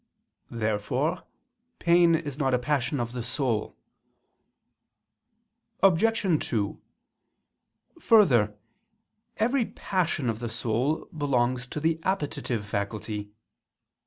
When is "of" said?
2.99-3.11, 10.27-10.39